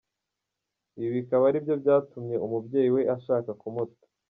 [0.97, 4.01] Ibi bikaba ari byo byatumye umubyeyi we ashaka kumuta.